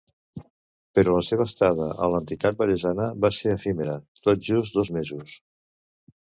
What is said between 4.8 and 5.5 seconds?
dos mesos.